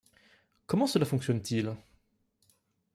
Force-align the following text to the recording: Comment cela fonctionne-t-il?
Comment 0.65 0.87
cela 0.87 1.05
fonctionne-t-il? 1.05 1.75